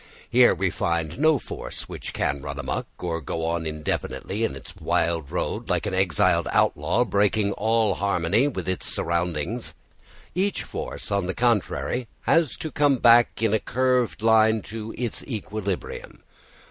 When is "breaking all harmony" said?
7.05-8.47